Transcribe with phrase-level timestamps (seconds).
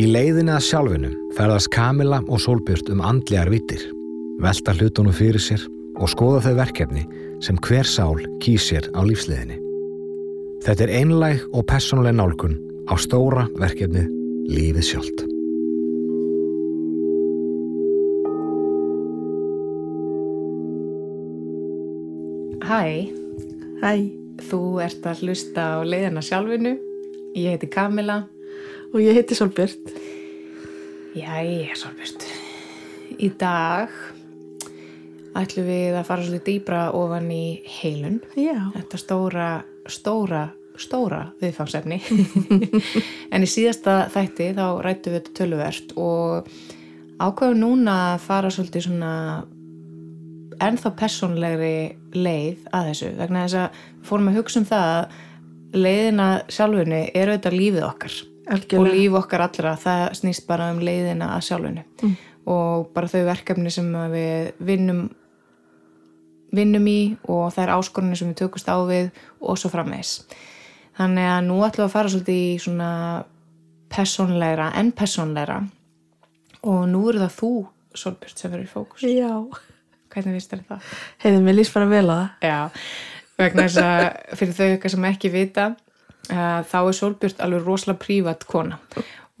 [0.00, 3.82] Í leiðinni að sjálfinum ferðast Kamila og Solbjörn um andlegar vittir,
[4.40, 5.66] velta hlutunum fyrir sér
[6.00, 7.02] og skoða þau verkefni
[7.44, 9.58] sem hver sál kýsir á lífsliðinni.
[10.64, 12.56] Þetta er einlæg og personleg nálgun
[12.88, 14.08] á stóra verkefnið
[14.48, 15.26] Lífið sjálft.
[22.64, 23.12] Hæ,
[23.84, 23.92] Hæ,
[24.48, 26.78] þú ert að hlusta á leiðina sjálfinu.
[27.36, 28.22] Ég heiti Kamila.
[28.90, 29.92] Og ég heiti Solbjörn.
[31.14, 32.24] Jæja, Solbjörn.
[33.20, 33.92] Í dag
[35.38, 37.44] ætlum við að fara svolítið dýbra ofan í
[37.80, 38.18] heilun.
[38.38, 39.50] Já, Þetta stóra,
[39.90, 40.42] stóra,
[40.80, 42.00] stóra viðfangsefni.
[43.34, 46.50] en í síðasta þætti þá rættum við þetta töluvert og
[47.20, 49.14] ákveðum núna að fara svolítið svona
[50.60, 51.74] ennþá persónlegri
[52.16, 57.30] leið að þessu vegna þess að fórum að hugsa um það að leiðina sjálfunni er
[57.30, 58.18] auðvitað lífið okkar
[58.50, 58.94] og algjörlega.
[58.96, 62.16] líf okkar allra það snýst bara um leiðina að sjálfunni Mm.
[62.46, 65.10] og bara þau verkefni sem við vinnum
[66.52, 70.24] vinnum í og þær áskorunni sem við tökumst á við og svo frammeðis
[70.98, 72.88] þannig að nú ætlum við að fara svolítið í svona
[73.90, 75.60] persónlegra en persónlegra
[76.66, 77.52] og nú eru það þú
[78.00, 79.30] Solbjörn sem verður í fókus Já,
[80.14, 80.90] hvernig vist þér það?
[81.24, 82.28] heiði mér líst bara vel á það.
[82.46, 82.58] Já,
[83.40, 84.04] vegna þess að
[84.38, 85.64] fyrir þau eitthvað sem ekki vita
[86.28, 88.80] þá er Solbjörn alveg rosalega prívat kona.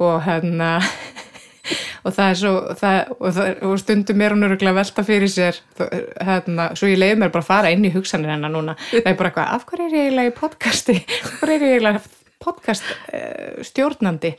[0.00, 0.78] Og hérna
[2.04, 5.60] og það er svo það, og, það, og stundum er hún öruglega velta fyrir sér.
[5.78, 8.76] Hérna, svo ég leiði mér bara að fara inn í hugsanir hennar núna.
[8.90, 10.98] Það er bara eitthvað, af hverju er ég eiginlega í podcasti?
[11.20, 12.02] Af hverju er ég eiginlega
[12.40, 14.34] podcast uh, stjórnandi?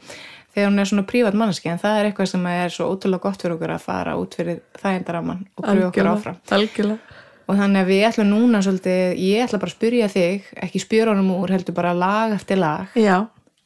[0.52, 3.44] Þegar hún er svona prívat manneski en það er eitthvað sem er svo ótrúlega gott
[3.44, 6.42] fyrir okkur að fara út fyrir þægindaraman og pröfa okkur áfram.
[6.58, 7.21] Algjörlega.
[7.48, 11.12] Og þannig að við ætlum núna svolítið, ég ætla bara að spyrja þig ekki spyrja
[11.12, 13.18] honum úr, heldur bara lag eftir lag Já,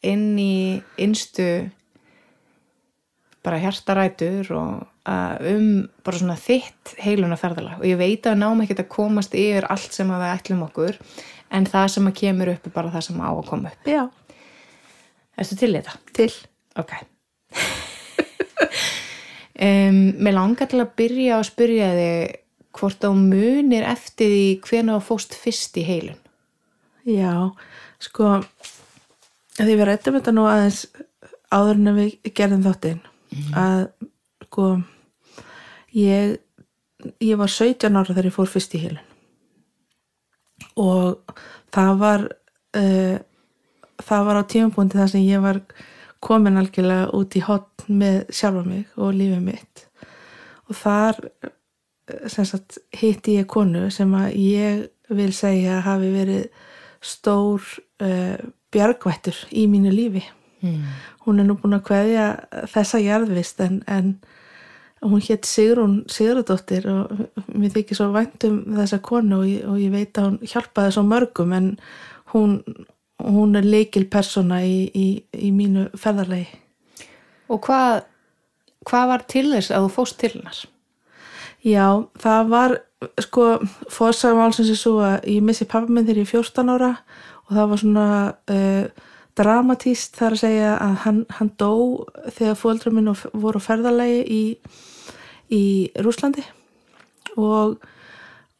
[0.05, 1.47] inn í innstu
[3.45, 8.63] bara hjartarætur og uh, um bara svona þitt heiluna ferðalag og ég veit að náum
[8.63, 11.01] ekkert að komast yfir allt sem að við ætlum okkur
[11.55, 13.89] en það sem að kemur upp er bara það sem á að koma upp.
[13.89, 14.05] Já,
[15.35, 15.99] Erstu til í þetta?
[16.15, 16.31] til.
[16.79, 16.95] Ok.
[19.55, 22.33] Um, Mér langar til að byrja að spyrja þig
[22.75, 26.19] hvort á munir eftir því hvena þú fóst fyrst í heilun.
[27.05, 27.51] Já,
[28.01, 28.39] sko,
[29.59, 30.85] því við rættum þetta nú aðeins
[31.53, 33.03] áður en við gerðum þáttinn
[33.55, 33.83] að,
[34.47, 34.69] sko,
[35.95, 36.37] ég,
[37.21, 39.11] ég var 17 ára þegar ég fór fyrst í heilun.
[40.81, 41.35] Og
[41.75, 42.25] það var,
[42.79, 43.17] uh,
[44.03, 45.61] það var á tímapunkti þar sem ég var
[46.25, 49.85] komin algjörlega út í hotn með sjálfa mig og lífið mitt.
[50.65, 51.19] Og þar
[52.29, 54.85] sagt hitti ég konu sem að ég
[55.15, 56.47] vil segja hafi verið
[57.05, 57.65] stór
[58.01, 58.37] uh,
[58.73, 60.23] bjargvættur í mínu lífi
[60.61, 60.79] mm.
[61.25, 62.25] hún er nú búin að kveðja
[62.73, 64.15] þessa jarðvist en, en
[65.05, 67.13] hún hétt Sigrún Sigurðardóttir og
[67.53, 70.95] mér þykir svo vænt um þessa konu og ég, og ég veit að hún hjálpaði
[70.95, 71.71] svo mörgum en
[72.33, 72.59] hún,
[73.21, 75.07] hún er leikil persóna í, í,
[75.37, 76.61] í mínu ferðarlegi
[77.53, 78.07] Og hvað
[78.85, 80.61] hvað var til þess að þú fóst til hennar?
[81.65, 82.75] Já, það var
[83.21, 83.45] sko
[83.91, 86.91] fórsagum álsins er svo að ég missi pappa minn þegar ég er 14 ára
[87.45, 88.07] og það var svona
[88.53, 91.71] uh, dramatíst þar að segja að hann, hann dó
[92.37, 94.43] þegar fóldra minn voru á ferðalagi í,
[95.51, 95.63] í
[96.05, 96.45] Rúslandi
[97.35, 97.81] og,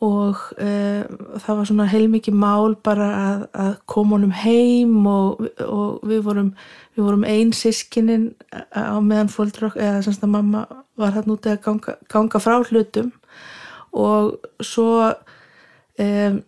[0.04, 1.04] og uh,
[1.40, 6.50] það var svona heilmikið mál bara að, að koma honum heim og, og við vorum,
[6.98, 8.34] vorum ein sískinin
[8.76, 10.66] á meðan fóldra eða semst að mamma
[11.00, 13.14] var þarna úti að ganga, ganga frá hlutum.
[13.96, 14.90] Og svo
[16.04, 16.42] um,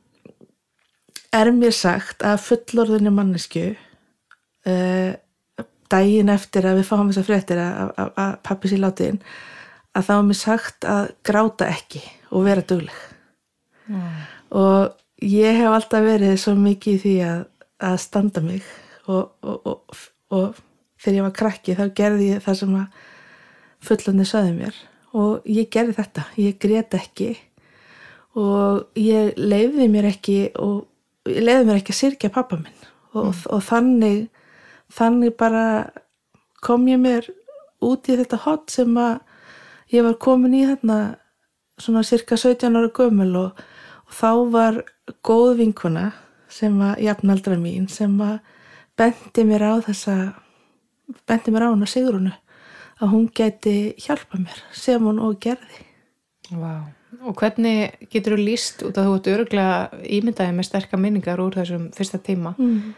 [1.32, 5.12] er mér sagt að fullorðinni mannesku uh,
[5.92, 9.22] daginn eftir að við fáum þess að fréttir að, að, að pappi sér látiðin
[9.96, 12.04] að það var mér sagt að gráta ekki
[12.36, 13.17] og vera dugleg
[13.88, 14.16] Mm.
[14.60, 17.44] og ég hef alltaf verið svo mikið í því að,
[17.90, 18.66] að standa mig.
[19.08, 20.00] Og, og, og,
[20.36, 20.60] og
[21.00, 23.02] þegar ég var krakki þá gerði ég það sem að
[23.88, 24.82] fullandi sögðu mér.
[25.18, 27.30] Og ég gerði þetta, ég grét ekki.
[28.38, 32.84] Og ég leiði mér ekki og ég leiði mér ekki að syrkja pappa minn.
[33.18, 34.28] Og, og þannig
[34.94, 35.90] þannig bara
[36.64, 37.28] kom ég mér
[37.84, 39.20] út í þetta hot sem að
[39.94, 41.18] ég var komin í þarna
[41.78, 43.66] svona cirka 17 ára gömul og,
[44.08, 44.82] og þá var
[45.26, 46.12] góð vinkuna
[46.52, 48.40] sem að jafnaldra mín sem að
[48.98, 50.16] bendi mér á þessa
[51.28, 52.34] bendi mér á hana Sigrunu
[52.98, 55.86] að hún geti hjálpa mér sem hún og gerði
[56.56, 56.88] Vá.
[57.28, 61.58] Og hvernig getur þú líst út að þú ert öruglega ímyndaði með sterkar minningar úr
[61.60, 62.54] þessum fyrsta tíma?
[62.56, 62.94] mm.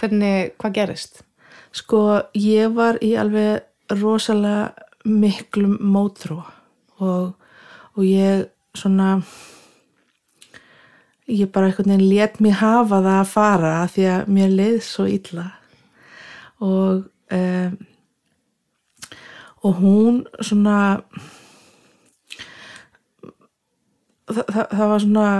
[0.00, 1.22] Hvernig, hvað gerist?
[1.76, 3.64] Sko, ég var í alveg
[4.00, 4.72] rosalega
[5.04, 6.40] miklum mótrú
[7.00, 7.34] og,
[7.96, 9.20] og ég svona
[11.30, 15.06] ég bara einhvern veginn let mér hafa það að fara því að mér leið svo
[15.10, 15.46] illa.
[16.60, 17.06] Og
[17.36, 17.78] um,
[19.60, 20.76] og hún svona
[24.30, 25.30] það, það, það var svona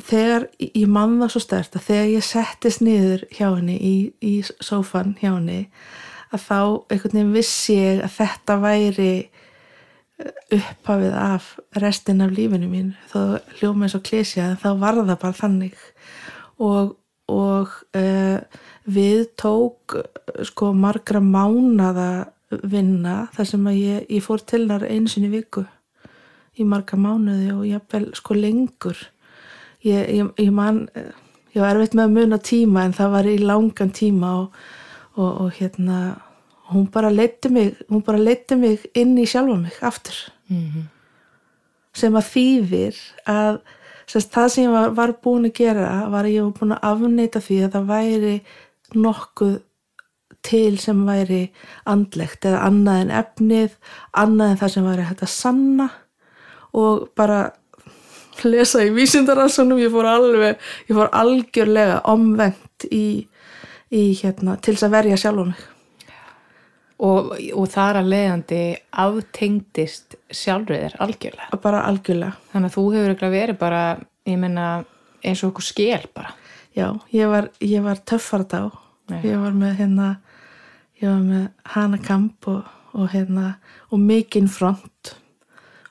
[0.00, 4.34] þegar ég mann það svo stert að þegar ég settist niður hjá henni í, í
[4.62, 5.60] sófan hjá henni
[6.30, 6.58] að þá
[6.90, 9.12] einhvern veginn vissi ég að þetta væri
[10.52, 15.38] upphafið af restin af lífinu mín þó hljóma eins og klísja þá var það bara
[15.38, 15.78] þannig.
[16.60, 16.96] Og,
[17.30, 18.38] og uh,
[18.84, 19.96] við tók
[20.48, 22.10] sko margra mánada
[22.50, 25.64] vinna þar sem að ég, ég fór til þar einu sinni viku
[26.58, 28.98] í marga mánuði og ég vel sko lengur.
[29.86, 30.84] Ég, ég, ég man
[31.54, 34.58] ég var erfitt með að muna tíma en það var í langan tíma og,
[35.16, 36.00] og, og hérna
[36.72, 40.16] hún bara leiti mig hún bara leiti mig inn í sjálfa mig aftur.
[40.48, 40.86] Mm -hmm.
[41.94, 42.96] sem að þýðir
[43.26, 43.60] að
[44.06, 47.40] sérst, það sem ég var, var búin að gera var ég var búin að afneita
[47.40, 48.36] því að það væri
[48.94, 49.60] nokkuð
[50.42, 51.40] til sem væri
[51.84, 53.74] andlegt eða annað en efnið
[54.12, 55.88] annað en það sem væri hægt að sanna
[56.72, 57.40] og bara
[58.44, 60.56] lesa í vísindaransónum ég fór alveg,
[60.88, 63.26] ég fór algjörlega omvengt í,
[63.92, 65.66] í hérna, til þess að verja sjálf á mig
[67.00, 68.62] og, og þar að leiðandi
[69.02, 71.60] aftengdist sjálfröðir algjörlega.
[71.62, 72.36] Bara algjörlega.
[72.52, 73.82] Þannig að þú hefur ekki verið bara,
[74.28, 74.66] ég menna,
[75.24, 76.34] eins og okkur skil bara.
[76.76, 78.68] Já, ég var, ég var töffart á.
[79.10, 79.22] Nei.
[79.26, 80.10] Ég var með hérna,
[81.00, 83.56] ég var með hana kamp og, og hérna,
[83.90, 85.16] og mikinn front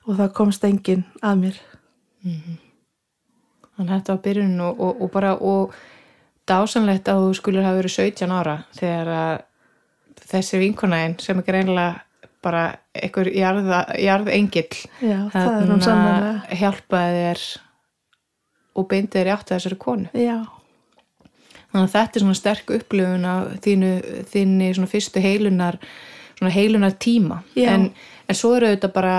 [0.05, 1.61] og það komst enginn að mér.
[2.23, 2.57] Mm -hmm.
[3.75, 5.73] Þannig að þetta var byrjun og, og, bara, og
[6.47, 9.41] dásanlegt að þú skulle hafa verið 17 ára þegar að
[10.29, 12.03] þessi vinkunæðin sem ekki reynilega
[12.43, 12.63] bara
[12.95, 14.77] einhver jarðengill.
[16.59, 17.43] Hjálpaði þér
[18.79, 20.07] og beindi þér átt að þessari konu.
[20.15, 20.37] Já.
[21.69, 23.91] þannig að þetta er svona sterk upplifun á þínu,
[24.31, 25.77] þínu svona fyrstu heilunar
[26.39, 27.89] svona heilunar tíma en,
[28.25, 29.17] en svo eru þetta bara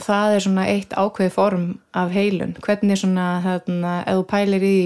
[0.00, 1.66] það er svona eitt ákveði form
[1.96, 4.80] af heilun, hvernig svona þú pælir í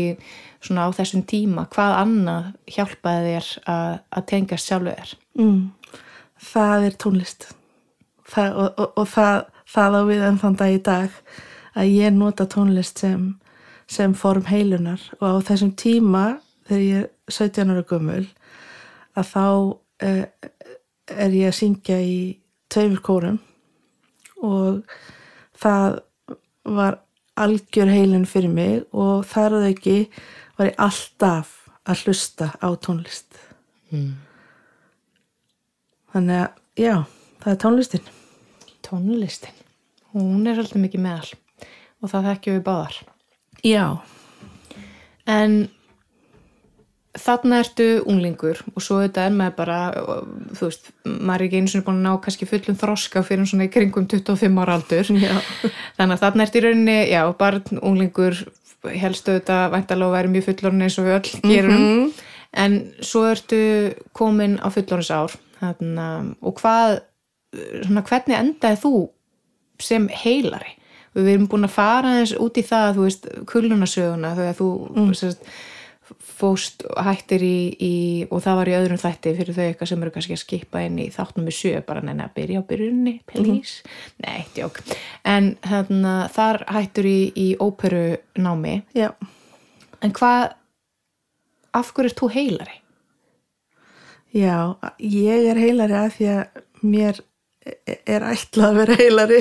[0.65, 5.15] svona á þessum tíma, hvað annað hjálpaði þér að, að tengja sjálfu þér?
[5.41, 5.63] Mm,
[6.51, 7.49] það er tónlist.
[8.35, 9.41] Það, og, og, og það,
[9.75, 11.19] það á við enn þann dag í dag
[11.75, 13.27] að ég nota tónlist sem,
[13.91, 15.03] sem form heilunar.
[15.21, 16.25] Og á þessum tíma
[16.69, 18.25] þegar ég er 17 ára gummul
[19.15, 19.47] að þá
[20.05, 20.25] eh,
[21.13, 22.19] er ég að syngja í
[22.73, 23.41] tveimur kórum.
[24.45, 24.83] Og
[25.61, 26.01] það
[26.65, 26.99] var
[27.41, 28.85] algjör heilun fyrir mig.
[28.93, 29.99] Og þar að ekki
[30.59, 31.55] var ég alltaf
[31.85, 33.41] að hlusta á tónlist.
[33.93, 34.15] Mm.
[36.15, 36.95] þannig að já,
[37.43, 38.13] það er tónlistin.
[38.87, 39.63] Tónlistin?
[40.15, 41.31] Hún er alltaf mikið meðal
[42.03, 42.99] og það þekkjum við báðar.
[43.65, 43.85] Já.
[45.31, 45.57] En
[47.15, 49.79] þarna ertu unglingur og svo þetta er með bara
[50.59, 53.69] þú veist, maður er ekki einu svona búin að ná kannski fullum þroska fyrir svona
[53.69, 55.13] í kringum 25 ára aldur.
[55.23, 55.35] Já.
[55.99, 58.43] þannig að þarna ertu í rauninni, já, barn, unglingur
[58.93, 62.13] helstu þetta væntalega að vera mjög fullorinn eins og við öll gerum mm -hmm.
[62.65, 63.61] en svo ertu
[64.13, 67.01] komin á fullorins ár þarna, og hvað
[67.83, 68.95] svona, hvernig endaði þú
[69.83, 70.75] sem heilari
[71.15, 75.13] við erum búin að fara eins út í það þú veist, kulunasöguna þegar þú mm.
[75.15, 75.47] sérst,
[76.21, 77.95] fóst hættir í, í
[78.29, 80.99] og það var í öðrum þætti fyrir þau eitthvað sem eru kannski að skipa inn
[81.01, 84.27] í þáttnum við sjö bara neina að byrja á byrjunni please, mm -hmm.
[84.27, 84.81] nei, djók
[85.25, 88.05] en þarna, þar hættur í, í óperu
[88.37, 89.11] námi Já.
[90.03, 90.53] en hvað
[91.73, 92.81] af hverju er þú heilari?
[94.35, 96.45] Já, ég er heilari að því að
[96.83, 97.21] mér
[98.05, 99.41] er ætlað að vera heilari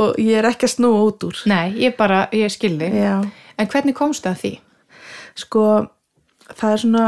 [0.00, 3.20] og ég er ekki að snúa út úr Nei, ég bara, ég skildi Já.
[3.58, 4.52] en hvernig komstu að því?
[5.38, 5.64] Sko
[6.50, 7.06] það er svona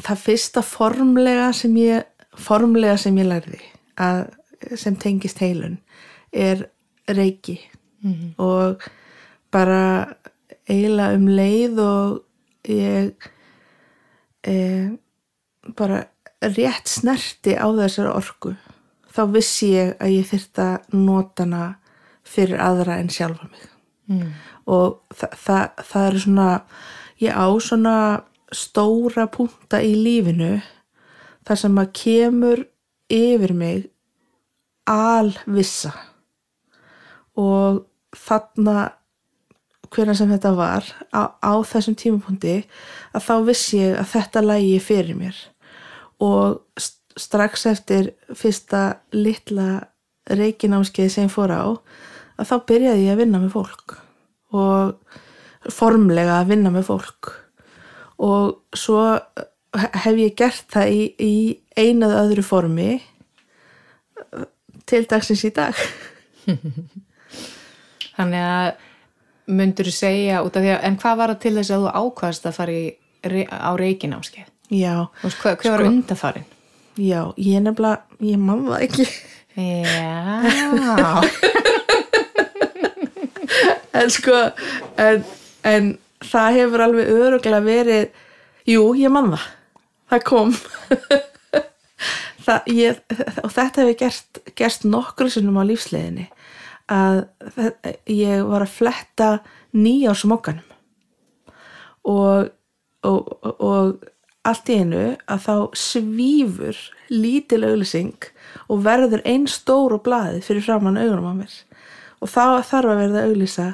[0.00, 2.06] það fyrsta formlega sem ég
[2.40, 3.60] formlega sem ég lærði
[4.00, 4.24] að,
[4.78, 5.78] sem tengist heilun
[6.30, 6.68] er
[7.08, 7.58] reiki
[8.02, 8.32] mm -hmm.
[8.38, 8.82] og
[9.50, 10.14] bara
[10.68, 12.22] eiginlega um leið og
[12.68, 13.14] ég
[14.46, 14.90] e,
[15.76, 16.04] bara
[16.40, 18.54] rétt snerti á þessar orku
[19.10, 21.79] þá vissi ég að ég þurft að nota hana
[22.30, 23.68] fyrir aðra en sjálfa mig.
[24.10, 24.32] Mm.
[24.70, 26.48] Og það, það, það er svona
[27.20, 27.96] ég á svona
[28.54, 30.56] stóra punta í lífinu
[31.46, 32.64] þar sem að kemur
[33.10, 33.84] yfir mig
[34.90, 35.92] alvissa.
[37.38, 37.84] Og
[38.16, 38.90] þarna
[39.90, 42.60] hvernig sem þetta var á, á þessum tímapunkti
[43.14, 45.38] að þá vissi ég að þetta lægi fyrir mér.
[46.22, 49.86] Og st- strax eftir fyrsta litla
[50.30, 51.64] reikinámskeið sem fór á
[52.40, 53.96] að þá byrjaði ég að vinna með fólk
[54.56, 57.30] og formlega að vinna með fólk.
[58.20, 59.02] Og svo
[59.76, 61.34] hef ég gert það í, í
[61.78, 62.88] einað öðru formi
[64.90, 65.76] til dagsins í dag.
[68.16, 68.70] Þannig að
[69.50, 71.92] myndur þú segja út af því að, en hvað var það til þess að þú
[72.00, 72.82] ákvaðast að fara í,
[73.50, 74.48] á reikin áskeið?
[74.70, 76.44] já, Hvað, var Sko- undafarin?
[77.00, 79.06] já, ég nefnilega ég man það ekki.
[79.60, 81.10] Já,
[83.96, 84.36] en sko
[85.00, 85.24] en,
[85.66, 85.90] en
[86.24, 88.08] það hefur alveg öruglega verið
[88.68, 89.48] jú, ég man það.
[90.10, 90.56] Það kom.
[92.40, 93.00] Það, ég,
[93.44, 96.24] og þetta hefur gert, gerst nokkru sinnum á lífsleiðinni
[96.90, 97.18] að
[98.08, 99.28] ég var að fletta
[99.76, 100.64] nýjársmokkanum
[102.08, 102.48] og,
[103.06, 103.28] og,
[103.60, 104.08] og
[104.48, 106.80] allt í einu að þá svífur
[107.12, 108.30] lítil auglýsing
[108.72, 111.56] og verður einn stór og blaði fyrir framann augunum á mér
[112.20, 113.66] og þá þarf að verða að auglýsa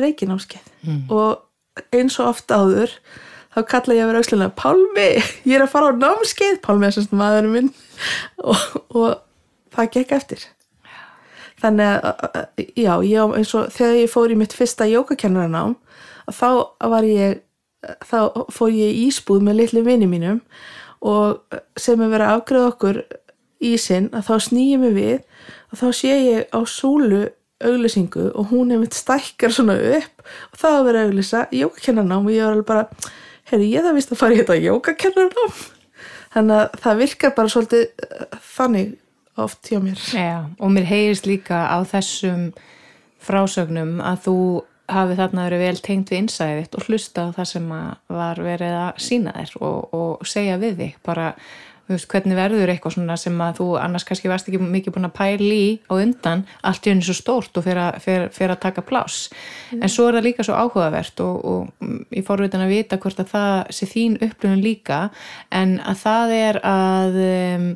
[0.00, 2.94] reikinámskeið og eins og oft áður
[3.50, 5.08] þá kalla ég að vera aukslega Pálmi,
[5.48, 6.60] ég er að fara á námskeið.
[6.64, 7.70] Pálmi er semst maðurinn minn.
[8.50, 8.60] Og,
[8.96, 9.18] og
[9.74, 10.44] það gekk eftir.
[11.60, 12.38] Þannig að,
[12.72, 15.74] já, ég, eins og þegar ég fór í mitt fyrsta jógakennarnám
[16.30, 16.48] að þá
[16.94, 17.42] var ég
[18.08, 20.40] þá fór ég í ísbúð með litlu vini mínum.
[21.04, 21.42] Og
[21.80, 23.02] sem er verið að afgreða okkur
[23.60, 25.20] ísinn að þá snýjum við.
[25.68, 27.26] Og þá sé ég á súlu
[27.64, 32.26] auglýsingu og hún er mitt stækkar svona upp og það var verið að auglýsa jógakennarnám
[32.26, 33.10] og ég var alveg bara
[33.50, 35.60] heyrðu ég það vist að fara í þetta jógakennarnám
[36.34, 38.90] þannig að það virkar bara svolítið eh, þannig
[39.40, 40.00] oft hjá mér.
[40.12, 42.50] Já, og mér heyrist líka á þessum
[43.20, 44.36] frásögnum að þú
[44.90, 47.90] hafi þarna verið vel tengt við innsæðið og hlusta á það sem að
[48.20, 50.96] var verið að sína þér og, og segja við þig.
[51.06, 51.28] Bara,
[51.96, 55.16] veist, hvernig verður eitthvað svona sem að þú annars kannski varst ekki mikið búin að
[55.18, 59.30] pæla í á undan allt í henni svo stórt og fyrir að, taka pláss.
[59.76, 63.00] En svo er það líka svo áhugavert og, og mm, ég fór utan að vita
[63.00, 65.00] hvort að það sé þín upplunum líka
[65.54, 67.68] en að það er að um,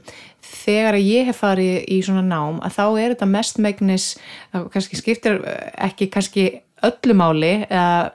[0.45, 4.11] þegar að ég hef farið í svona nám að þá er þetta mestmegnis
[4.53, 5.41] það kannski skiptir
[5.89, 6.47] ekki kannski
[6.85, 8.13] öllu máli eða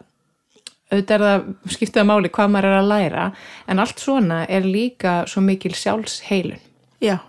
[0.89, 3.25] auðvitað er það skiptið að máli hvað maður er að læra
[3.69, 6.61] en allt svona er líka svo mikil sjálfsheilun
[7.03, 7.19] já,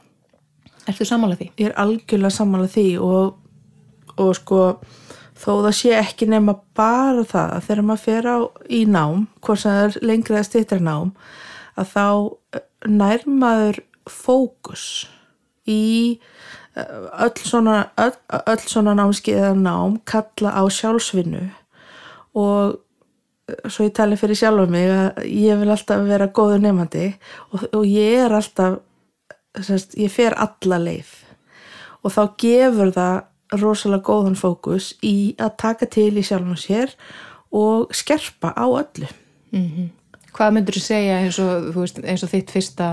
[0.88, 1.50] Ertu sammála því?
[1.60, 3.36] ég er algjörlega sammála því og,
[4.16, 4.62] og sko
[5.40, 8.38] þó það sé ekki nema bara það að þegar maður fer á
[8.68, 11.14] í nám hvort sem það er lengri eða stýttra nám
[11.80, 12.06] að þá
[12.56, 14.84] eh, nær maður fókus
[15.68, 16.18] í
[16.76, 16.92] eh,
[17.24, 21.48] öll svona, öll, öll svona námskiða nám kalla á sjálfsvinnu
[22.40, 22.80] og
[23.68, 27.08] svo ég tali fyrir sjálfa mig að ég vil alltaf vera góður nefandi
[27.50, 28.80] og, og ég er alltaf
[29.58, 31.10] sérst, ég fer alla leið.
[32.04, 36.92] Og þá gefur það rosalega góðan fókus í að taka til í sjálfum sér
[37.50, 39.08] og skerpa á öllu.
[40.30, 42.90] Hvað myndur þú segja eins og, veist, eins og þitt fyrsta,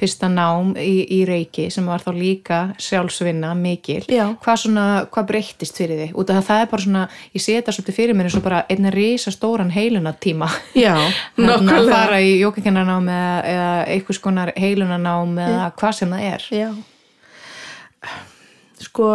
[0.00, 4.00] fyrsta nám í, í reiki sem var þá líka sjálfsvinna mikil?
[4.10, 4.26] Já.
[4.42, 6.14] Hvað, svona, hvað breyttist fyrir þig?
[6.18, 7.04] Út af að það er bara svona,
[7.36, 10.48] ég sé þetta svolítið fyrir mér eins og bara einna risa stóran heilunatíma.
[10.78, 10.94] Já,
[11.38, 16.48] að fara í jókakennarnám eða, eða einhvers konar heilunarnám eða hvað sem það er.
[16.56, 16.70] Já
[18.80, 19.06] Sko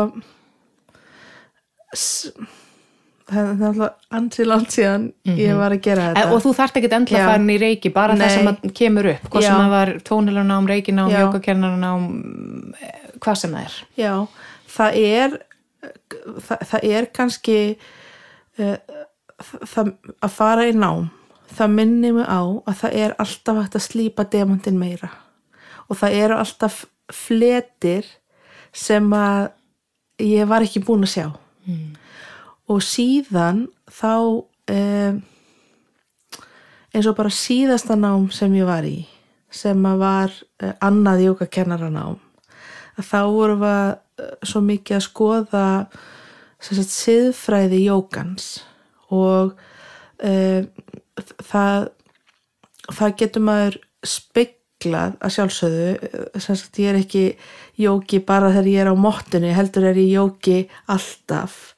[1.96, 2.32] s-
[3.26, 6.92] það er náttúrulega andri langt síðan ég var að gera þetta og þú þarft ekki
[7.00, 8.36] endla að fara í reiki, bara það Nei.
[8.36, 9.28] sem að kemur upp.
[9.34, 9.48] Hvað Já.
[9.48, 11.20] sem það var tónilarnám, reikinám, Já.
[11.24, 12.08] jókakennarnám,
[13.26, 13.78] hvað sem það er.
[13.98, 14.14] Já,
[14.76, 15.38] það er
[16.46, 17.60] það, það er kannski
[18.60, 18.78] uh,
[19.74, 21.10] það, að fara í nám
[21.56, 25.12] það minnir mig á að það er alltaf hægt að slípa demantin meira
[25.90, 28.08] og það eru alltaf fletir
[28.76, 29.52] sem að
[30.24, 31.28] ég var ekki búin að sjá
[32.72, 34.14] og síðan þá
[34.74, 35.20] um,
[36.96, 38.98] eins og bara síðasta nám sem ég var í
[39.54, 42.18] sem að var uh, annað jókakennaranám
[42.96, 45.68] að þá vorum við uh, svo mikið að skoða
[46.64, 48.50] sagt, siðfræði jókans
[49.14, 49.56] og
[50.26, 50.62] uh,
[51.46, 51.90] það
[52.86, 57.24] það getur maður speglað að sjálfsögðu sagt, ég er ekki
[57.82, 60.60] jóki bara þegar ég er á mottunni heldur er ég jóki
[60.92, 61.75] alltaf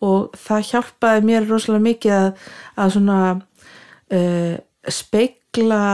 [0.00, 2.48] og það hjálpaði mér rosalega mikið að,
[2.80, 4.56] að svona uh,
[4.88, 5.84] spegla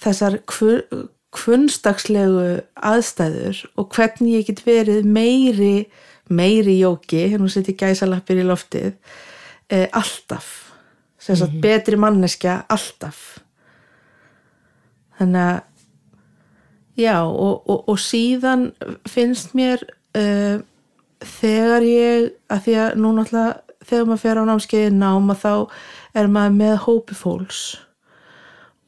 [0.00, 1.06] þessar kvö-
[1.36, 5.88] kvunstakslegu aðstæður og hvernig ég get verið meiri
[6.32, 8.92] meiri jóki, hérna setjum gæsalappir í loftið
[9.70, 10.72] e, alltaf.
[11.22, 13.40] Sem sagt betri manneskja alltaf.
[15.18, 15.60] Þannig að
[16.96, 18.70] já og, og, og síðan
[19.08, 19.82] finnst mér
[20.16, 20.62] uh,
[21.24, 25.52] þegar ég að því að nú náttúrulega þegar maður fer á námskeiði náma þá
[26.16, 27.62] er maður með hópi fólks.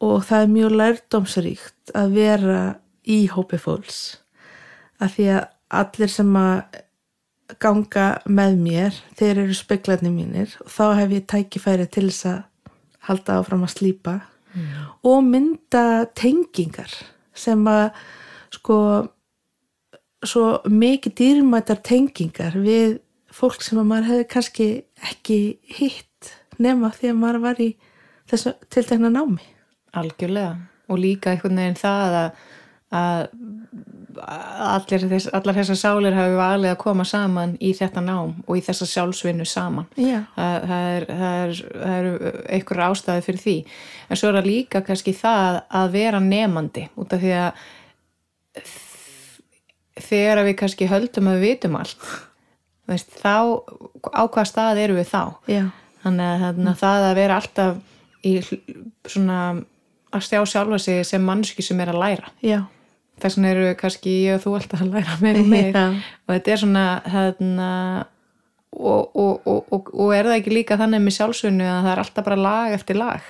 [0.03, 2.61] Og það er mjög lærdomsríkt að vera
[3.09, 4.19] í hópi fólks.
[5.03, 5.47] Að því að
[5.79, 6.79] allir sem að
[7.63, 10.55] ganga með mér þeir eru speklarnir mínir.
[10.65, 12.41] Og þá hef ég tækifæri til þess að
[13.09, 14.17] halda áfram að slípa.
[15.07, 16.93] Og mynda tengingar
[17.37, 17.91] sem að
[18.55, 18.79] sko
[20.27, 22.99] svo mikið dýrmættar tengingar við
[23.35, 24.69] fólk sem að maður hefði kannski
[25.11, 25.41] ekki
[25.79, 27.71] hitt nema því að maður var í
[28.29, 29.45] þessu tiltekna námi.
[29.97, 30.57] Algjörlega.
[30.89, 32.39] Og líka einhvern veginn það að,
[32.99, 38.65] að þess, allar þessar sálir hafi valið að koma saman í þetta nám og í
[38.65, 39.87] þessa sjálfsvinnu saman.
[40.35, 42.11] Það, það er, það er, er
[42.57, 43.57] einhver ástæði fyrir því.
[44.09, 47.67] En svo er það líka kannski það að vera nefandi út af því að
[50.05, 52.09] þegar við kannski höldum að við vitum allt
[52.89, 53.35] veist, þá
[54.15, 55.65] á hvað stað eru við þá Já,
[56.05, 58.33] þannig að þarna, það að vera alltaf í
[59.09, 59.39] svona
[60.09, 62.63] að stjá sjálfa sig sem mannski sem er að læra já,
[63.21, 65.85] þess vegna eru kannski ég og þú alltaf að læra meira og Já.
[66.25, 67.69] og þetta er svona þarna,
[68.79, 72.03] og, og, og, og, og er það ekki líka þannig með sjálfsvinnu að það er
[72.05, 73.29] alltaf bara lag eftir lag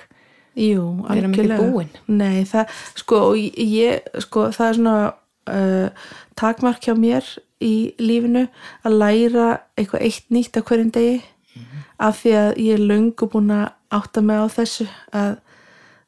[0.59, 1.71] jú, Við erum ekki algjörlega.
[1.71, 1.91] búin.
[2.19, 4.95] Nei, það, sko, ég, sko, það er svona
[5.49, 6.07] uh,
[6.39, 7.25] takmark hjá mér
[7.59, 8.47] í lífinu
[8.87, 11.19] að læra eitthvað eitt nýtt á hverjum degi.
[11.99, 15.33] Af því að ég er löngu búin að átta mig á þessu að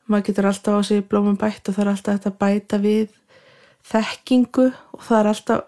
[0.08, 3.10] maður getur alltaf á sig blómum bætt og það er alltaf að bæta við
[3.92, 5.62] þekkingu og það er alltaf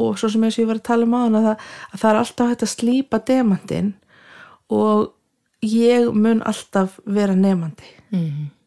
[0.00, 2.52] og svo sem ég var að tala um á að það, að það er alltaf
[2.52, 3.90] hægt að slípa demandin
[4.72, 5.10] og
[5.64, 8.46] ég mun alltaf vera nefandi mm.
[8.48, 8.57] Ég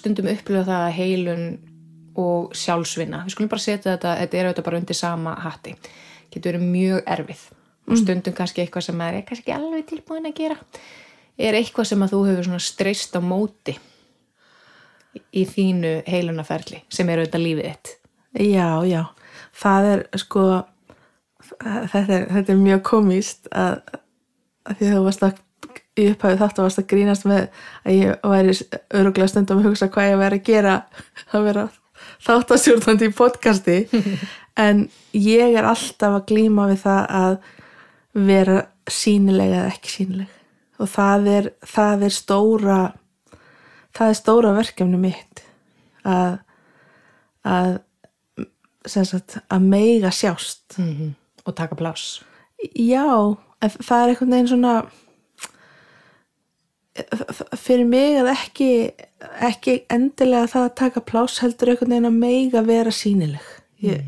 [0.00, 1.44] stundum upplifað það að heilun
[2.20, 5.76] og sjálfsvinna, við skulum bara setja þetta þetta er auðvitað bara undir sama hatti.
[6.30, 7.44] Getur verið mjög erfið.
[7.90, 10.58] Og stundum kannski eitthvað sem er kannski ekki alveg tilbúin að gera.
[11.40, 13.74] Er eitthvað sem að þú hefur svona streyst á móti
[15.34, 17.94] í þínu heilunaferli sem er auðvitað lífið þitt?
[18.46, 19.02] Já, já,
[19.58, 20.44] það er sko
[21.60, 23.80] þetta er, þetta er mjög komist að,
[24.68, 25.40] að því að þú varst að
[25.98, 27.46] í upphæðu þáttu varst að grínast með
[27.84, 28.56] að ég væri
[29.00, 30.74] öruglega stundum að hugsa hvað ég væri að gera
[31.34, 31.66] að vera
[32.26, 33.80] þáttastjórnandi í podcasti.
[34.60, 34.80] En
[35.16, 37.36] ég er alltaf að glíma við það að
[38.26, 38.56] vera
[38.90, 42.78] sínileg eða ekki sínileg og það er, það er stóra
[43.96, 45.42] það er stóra verkefni mitt
[46.04, 46.40] að
[47.46, 47.78] að
[48.86, 50.76] sagt, að meiga sjást.
[50.76, 51.14] -hmm.
[51.44, 52.22] og taka pláss.
[52.74, 54.84] Já, það er einhvern veginn svona
[57.58, 58.70] fyrir mig að ekki
[59.44, 63.46] ekki endilega það að taka pláss heldur einhvern veginn að meiga vera sínileg
[63.84, 64.06] ég,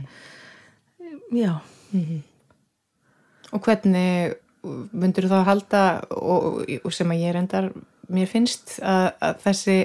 [1.33, 1.55] já.
[3.52, 5.83] Og hvernig myndur þú þá halda
[6.16, 7.72] og, og sem að ég reyndar
[8.12, 9.76] mér finnst að, að þessi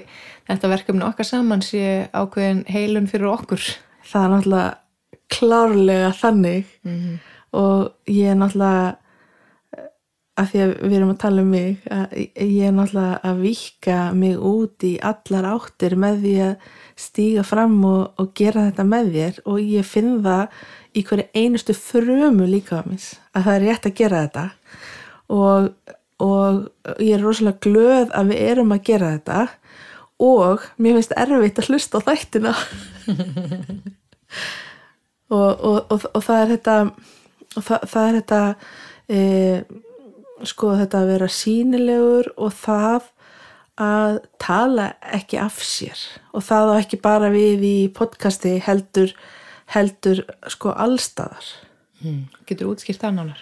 [0.49, 3.63] þetta verkefni okkar saman sé ákveðin heilun fyrir okkur.
[4.07, 4.69] Það er náttúrulega
[5.33, 6.71] klárlega þannig.
[7.57, 8.95] Og ég er náttúrulega
[10.37, 13.97] að því að við erum að tala um mig að ég er náttúrulega að vika
[14.13, 19.09] mig út í allar áttir með því að stíga fram og, og gera þetta með
[19.15, 19.39] þér.
[19.49, 20.59] Og ég finn það
[20.93, 24.45] í hverju einustu frumu líka á mis að það er rétt að gera þetta.
[25.37, 25.69] Og,
[26.23, 29.39] og ég er rosalega glöð að við erum að gera þetta.
[30.27, 32.53] Og mér finnst erfitt að hlusta á þættina.
[35.27, 36.73] Og, og, það er þetta
[37.57, 38.41] og það, það er þetta
[39.11, 39.17] e,
[40.45, 43.07] sko þetta að vera sínilegur og það
[43.77, 45.97] að tala ekki af sér.
[46.33, 49.13] Og það á ekki bara við í podcasti heldur
[49.67, 51.49] heldur sko allstaðar
[51.99, 52.21] mm.
[52.47, 53.41] getur útskýrt það nánar?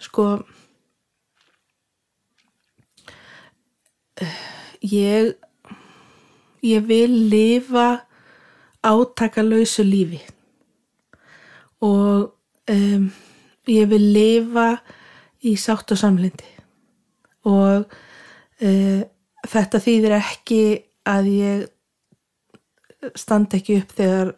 [0.00, 0.26] Sko
[4.84, 5.34] ég
[6.64, 8.02] ég vil lifa
[8.84, 10.20] átakalausu lífi.
[11.80, 12.32] Og
[12.68, 13.06] um,
[13.68, 14.80] ég vil lifa
[15.46, 16.48] í sátt og samlindi
[17.48, 19.02] og uh,
[19.48, 20.62] þetta þýðir ekki
[21.08, 21.68] að ég
[23.16, 24.34] standa ekki upp þegar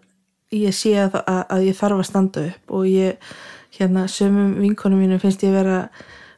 [0.55, 2.75] ég sé að, að, að ég þarf að standa upp.
[2.77, 3.31] Og ég,
[3.79, 5.87] hérna, sömum vinkonum mínu finnst ég vera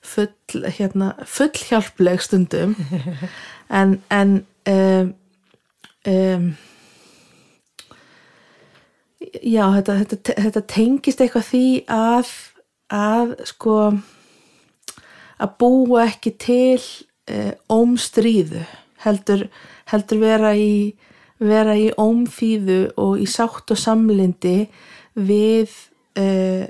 [0.04, 0.30] full,
[0.78, 2.76] hérna, full hjálpleg stundum.
[3.74, 4.34] En, en
[4.68, 5.06] um,
[6.06, 6.42] um,
[9.40, 12.32] já, þetta, þetta, þetta tengist eitthvað því að
[12.92, 13.76] að sko
[15.42, 16.80] að búa ekki til
[17.30, 18.64] uh, ómstríðu
[19.04, 19.48] heldur,
[19.90, 20.94] heldur vera í
[21.42, 24.68] vera í ómfíðu og í sátt og samlindi
[25.14, 25.72] við
[26.20, 26.66] uh,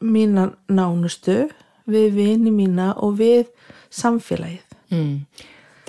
[0.00, 1.44] mína nánustu
[1.90, 3.48] við vini mína og við
[3.90, 5.16] samfélagið mm.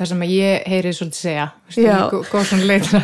[0.02, 3.02] Það sem að ég heyri svolítið segja stu, góð leitra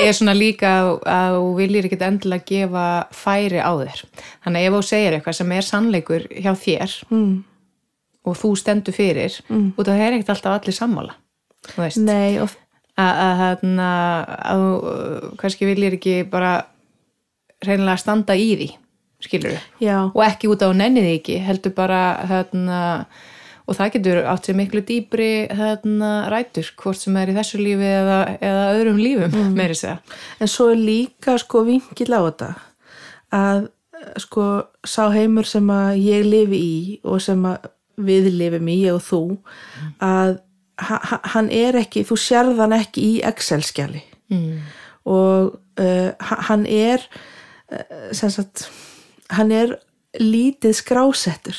[0.00, 4.02] er svona líka að, að þú viljir ekkit endilega gefa færi á þér
[4.46, 7.34] þannig að ef þú segir eitthvað sem er sannleikur hjá þér mm.
[8.28, 9.72] Og þú stendur fyrir Mm.
[9.76, 11.14] og það er ekkit alltaf allir sammála
[11.68, 12.52] þú veist Nei, og
[12.98, 16.52] að, að, að þú kannski viljir ekki bara
[17.64, 18.68] reynilega standa í því
[19.24, 22.82] skilur já, og ekki út á nenniði ekki, heldur bara þarna,
[23.66, 27.88] og það getur átt sér miklu dýbri þarna, rætur, hvort sem er í þessu lífi
[27.98, 29.56] eða, eða öðrum lífum, mm.
[29.58, 29.98] meiri segja
[30.38, 32.52] en svo er líka sko vinkil á þetta
[33.38, 33.66] að
[34.22, 34.46] sko
[34.86, 37.66] sá heimur sem að ég lifi í og sem að
[37.98, 39.20] við lifum í, ég og þú
[40.04, 40.36] að
[40.78, 44.02] ha- ha- hann er ekki, þú sérð hann ekki í Excel-skjali.
[44.30, 44.58] Mm.
[45.08, 47.00] og uh, ha- hann er
[47.72, 48.66] uh, sem sagt
[49.32, 49.72] hann er
[50.20, 51.56] lítið skrásettur.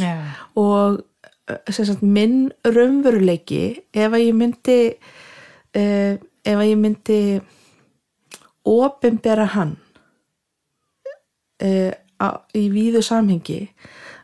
[0.00, 0.14] Já,
[0.56, 1.02] og
[1.50, 4.78] uh, sem sagt minn raunveruleiki ef að ég myndi
[5.76, 7.20] uh, ef að ég myndi
[8.66, 9.76] opinbera hann
[11.62, 13.60] uh, á, í víðu samhengi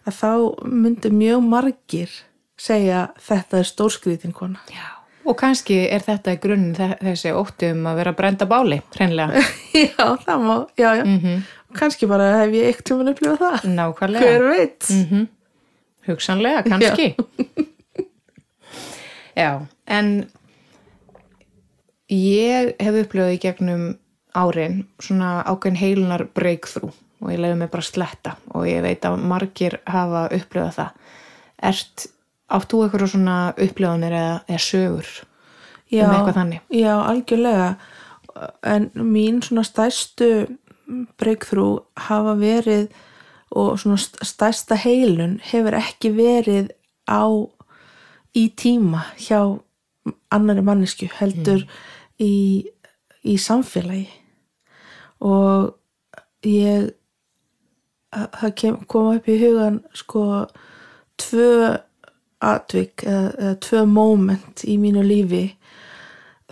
[0.06, 0.30] að þá
[0.68, 2.10] myndi mjög margir
[2.58, 4.88] segja þetta er stórskriðin kona já
[5.22, 9.38] Og kannski er þetta í grunninn þe- þessi ótti um að vera brenda báli, hreinlega.
[9.78, 14.26] já, það má, já, já Mm kannski bara hef ég eitt tjóman upplifað það Nákvæmlega.
[14.26, 15.22] hver veit Mm
[16.08, 17.06] Hugsanlega, kannski.
[19.38, 19.62] Já.
[19.86, 20.10] en
[22.12, 23.84] ég hef upplifað í gegnum
[24.36, 29.20] árin svona ákveðin heilunar breakthrough og ég leiði mig bara sletta og ég veit að
[29.30, 30.90] margir hafa upplifað það.
[31.62, 32.06] Ert,
[32.52, 35.11] átt þú eitthvað svona upplifanir eða, eða sögur
[35.92, 36.61] já, um eitthvað þannig?
[36.74, 37.68] já, algjörlega
[38.66, 40.28] en mín svona stærstu
[41.20, 42.88] breakthrough hafa verið
[43.52, 46.70] og svona st- stærsta heilun hefur ekki verið
[47.08, 47.28] á
[48.35, 49.38] í tíma hjá
[50.32, 51.62] annari mannesku heldur
[52.18, 52.66] í,
[53.22, 54.08] í samfélagi
[55.22, 55.74] og
[56.48, 56.90] ég
[58.12, 60.25] það það kem, kom upp í hugan sko
[61.20, 61.79] tvö
[62.42, 65.44] atvik eða, eða tvö moment í mínu lífi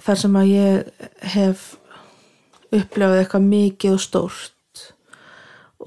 [0.01, 1.67] þar sem að ég hef
[2.71, 4.85] upplefað eitthvað mikið og stórt.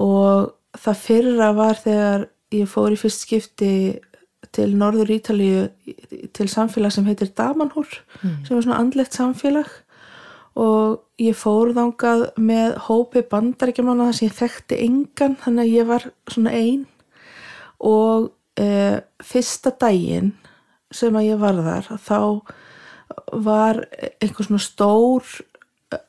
[0.04, 0.52] Og
[0.84, 3.74] það fyrra var þegar ég fór í fyrst skipti
[4.54, 5.64] til Norður Ítalíu
[6.36, 7.88] til samfélag sem heitir Damanhúr
[8.22, 9.70] sem er svona andlegt samfélag
[10.60, 15.88] og ég fór þangað með hópi bandaríkjamanna þar sem ég þekkti engan þannig að ég
[15.90, 16.84] var svona ein.
[17.84, 18.68] Og e,
[19.24, 20.34] fyrsta daginn
[20.94, 22.20] sem að ég var þar þá
[23.44, 23.82] var
[24.22, 25.26] einhver svona stór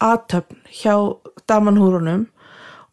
[0.04, 0.94] aðtöfn hjá
[1.48, 2.28] damanhúrunum.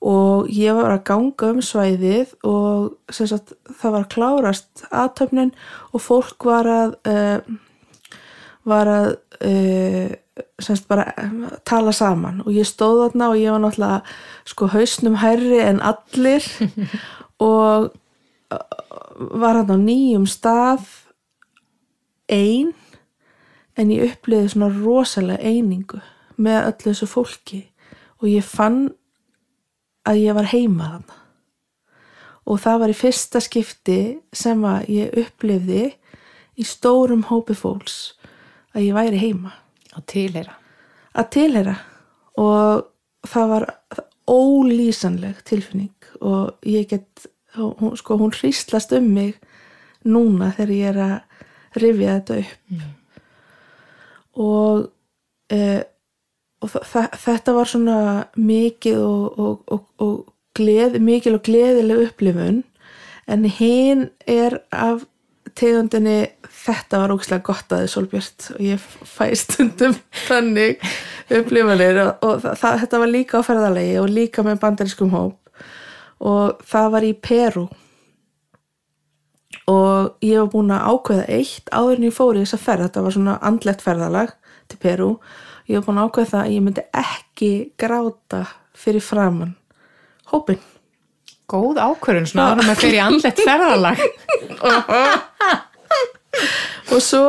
[0.01, 5.51] Og ég var að ganga um svæðið og sagt, það var klárast aðtöfnin
[5.91, 7.59] og fólk var að uh,
[8.65, 9.09] var að
[9.45, 10.09] uh,
[10.59, 11.31] sem sagt bara eh,
[11.65, 12.41] tala saman.
[12.45, 14.01] Og ég stóð þarna og ég var náttúrulega
[14.47, 16.45] sko hausnum hærri en allir.
[17.41, 17.89] Og
[18.53, 18.57] uh,
[19.41, 20.85] var hann á nýjum stað
[22.29, 22.71] ein
[23.79, 26.01] en ég upplýði svona rosalega einingu
[26.37, 27.63] með öllu þessu fólki.
[28.21, 28.91] Og ég fann
[30.05, 31.17] að ég var heima þarna.
[32.45, 33.99] Og það var í fyrsta skipti
[34.33, 35.83] sem að ég upplifði
[36.57, 38.13] í stórum hópi fólks
[38.75, 39.55] að ég væri heima
[39.97, 40.55] Að tilheyra.
[41.13, 41.75] að tilheyra.
[42.39, 42.85] Og
[43.27, 43.65] það var
[44.31, 47.27] ólýsanleg tilfinning og ég get
[47.57, 49.35] hún, sko, hún hríslast um mig
[50.07, 52.81] núna þegar ég er að rifja þetta upp.
[54.41, 54.85] Og,
[55.51, 55.59] e,
[56.61, 56.75] og
[57.25, 57.99] þetta var svona
[58.39, 60.15] mikið og, og, og, og
[60.57, 62.63] gleð, mikil og gleðileg upplifun.
[63.27, 65.05] En hinn er af
[65.57, 66.17] tegundinni
[66.61, 69.95] þetta var ógislega gott að þið Solbjört og ég fæ stundum
[70.29, 70.81] þannig
[71.31, 75.37] upplifanir og, og það, þetta var líka á ferðalegi og líka með bandarískum hóp
[76.21, 77.67] og það var í Peru
[79.71, 83.05] og ég var búin að ákveða eitt áður en ég fór í þessa ferð, þetta
[83.05, 84.35] var svona andlegt ferðalag
[84.71, 85.09] til Peru
[85.69, 88.43] ég var búin að ákveða það að ég myndi ekki gráta
[88.77, 89.55] fyrir framann
[90.31, 90.61] hópin
[91.51, 93.99] Góð ákvörðun, svona áður með fyrir andlegt ferðalag.
[96.91, 97.25] og svo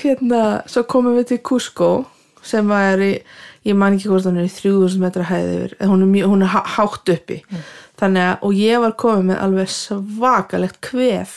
[0.00, 1.90] hérna, svo komum við til Cusco
[2.44, 3.12] sem var í
[3.64, 6.42] ég man ekki hvort hún er í 3000 metra hæði yfir, hún er, mjög, hún
[6.44, 7.38] er há- hátt uppi.
[8.00, 11.32] Þannig að, og ég var komið með alveg svakalegt kvef.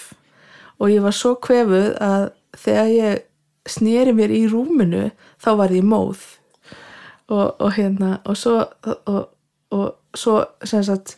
[0.81, 2.25] Og ég var svo kvefuð að
[2.59, 3.23] þegar ég
[3.67, 5.05] sneri mér í rúminu
[5.43, 6.19] þá var ég móð.
[7.31, 9.23] Og, og hérna og svo og,
[9.71, 10.35] og svo
[10.67, 11.15] sem sagt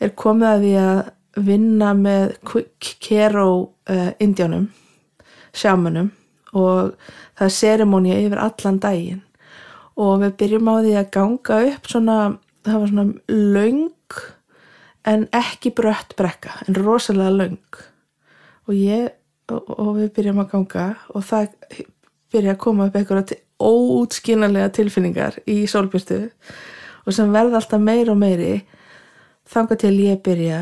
[0.00, 1.00] er komið að því að
[1.46, 2.32] vinna með
[3.00, 3.50] Kero
[3.90, 4.68] uh, indjánum
[5.56, 6.10] sjámanum
[6.56, 6.96] og
[7.38, 9.22] það er serimónia yfir allan daginn.
[10.00, 12.16] Og við byrjum á því að ganga upp svona,
[12.66, 13.06] það var svona
[13.54, 14.20] löng
[15.10, 17.80] en ekki brött brekka en rosalega löng.
[18.68, 19.10] Og ég
[19.50, 21.54] og, og við byrjum að ganga og það
[22.30, 26.20] byrja að koma upp einhverja óútskynarlega tilfinningar í sólbjörtu
[27.04, 28.60] og sem verða alltaf meir og meiri
[29.50, 30.60] þanga til ég byrja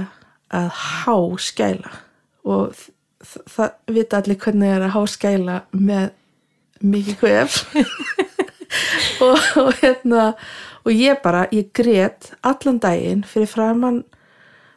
[0.55, 1.93] að há skæla.
[2.49, 2.77] Og
[3.25, 6.11] það vita allir hvernig er að há skæla með
[6.81, 7.63] mikið kvef.
[9.25, 10.35] Og, og hérna
[10.85, 14.03] og ég bara, ég grét allan daginn fyrir framann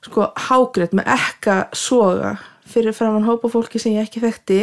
[0.01, 2.37] sko hágrét með ekka soga
[2.71, 4.61] fyrir framann hópa fólki sem ég ekki þekkti.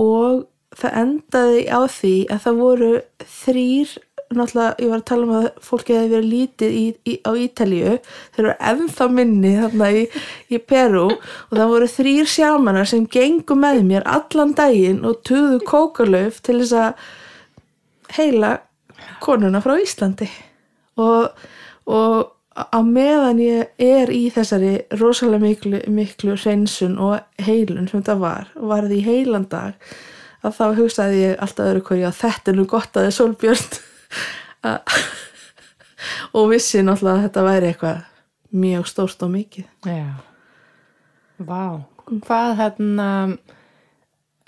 [0.00, 0.44] Og
[0.76, 2.92] það endaði á því að það voru
[3.40, 3.96] þrýr
[4.30, 7.94] náttúrulega, ég var að tala um að fólki hefði verið lítið í, í, á Ítalíu.
[8.36, 10.04] Þeir eru ennþá minni þarna í,
[10.54, 15.58] í Peru og það voru þrýr sjámanar sem gengu með mér allan daginn og tuðu
[15.66, 17.08] kókalöf til þess að
[18.20, 18.52] heila
[19.24, 20.30] konuna frá Íslandi.
[21.00, 21.26] Og,
[21.90, 28.18] og á meðan ég er í þessari rosalega miklu, miklu hreinsun og heilun sem þetta
[28.22, 29.74] var og var því heilan dag
[30.46, 33.16] að þá hugsaði ég alltaf öðru hverju að þetta er nú gott að það er
[33.16, 33.80] sólbjörn
[36.36, 38.02] og vissi náttúrulega að þetta væri eitthvað
[38.50, 40.08] mjög stórt og mikið Já.
[41.40, 41.80] Vá.
[42.10, 43.06] Hvað hérna,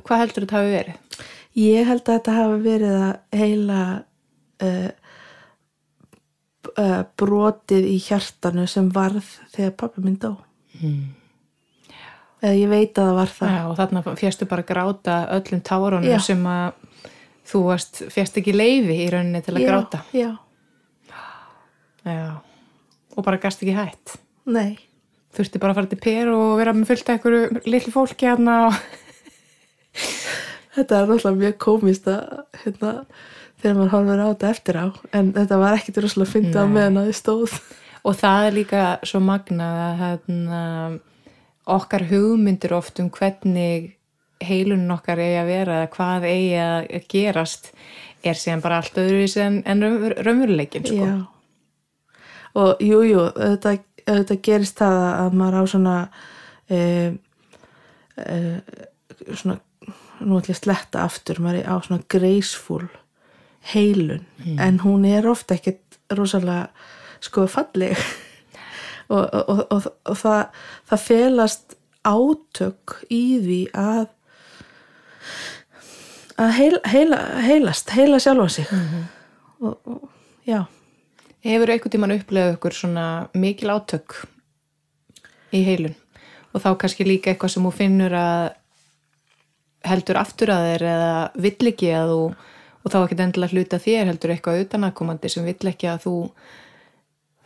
[0.03, 1.21] hvað heldur þetta hafi verið?
[1.63, 3.81] Ég held að þetta hafi verið að heila
[4.67, 4.91] uh,
[6.73, 10.35] uh, brotið í hjartanu sem varð þegar pappi minn dó.
[12.43, 13.53] Eða ég veit að það var það.
[13.55, 16.82] Já, og þarna férstu bara gráta öllum tárunum sem að
[17.49, 20.03] þú varst, férst ekki leifi í rauninni til að Já, gráta.
[20.17, 20.31] Já,
[22.07, 22.41] Já.
[23.17, 24.17] Og bara gast ekki hætt.
[24.47, 24.79] nei.
[25.33, 28.57] Þurfti bara að fara til Per og vera með fullt af einhverju litlu fólki hérna
[28.67, 28.75] og...
[30.73, 32.91] Þetta er náttúrulega mjög komist að hérna,
[33.61, 34.87] þegar maður horfður á þetta eftir á
[35.19, 36.75] en þetta var ekkit rosalega fyndið á Nei.
[36.77, 37.57] meðan að þið stóð.
[38.03, 40.61] Og það er líka svo magnað að hérna,
[41.77, 43.93] okkar hugmyndir oft um hvernig
[44.49, 47.73] heilunum okkar eigi að vera eða hvað eigi að gerast
[48.23, 51.09] er síðan bara allt öðruvísi en, en raunver- raunveruleikin sko.
[52.63, 53.77] Og jú, jú, þetta,
[54.07, 55.97] þetta gerist það að maður á svona
[56.69, 56.81] e,
[58.21, 58.37] e,
[59.33, 59.59] svona
[60.23, 62.85] nú ætlum ég að sletta aftur, maður á svona graceful
[63.73, 64.27] heilun
[64.63, 66.69] en hún er ofta ekkert rosalega
[67.23, 67.97] sko falleg.
[69.13, 70.43] Og, og, og, og, og það,
[70.89, 71.75] það felast
[72.07, 74.07] átök í því að
[76.41, 78.71] að heila, heila, heilast, heila sjálfa sig.
[79.63, 80.09] Og, og
[80.49, 80.65] já.
[81.43, 84.21] Hefur einhvern tímann upplegað ykkur svona mikil átök
[85.55, 85.97] í heilun?
[86.53, 88.51] Og þá kannski líka eitthvað sem þú finnur að
[89.87, 92.21] heldur aftur að þér eða vill ekki að þú
[92.83, 96.15] og þá ekki endilega hluta þér heldur eitthvað utanakomandi sem vill ekki að þú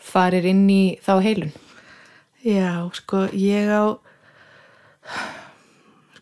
[0.06, 1.54] farir inn í þá heilun.
[2.46, 3.98] Já, sko, ég á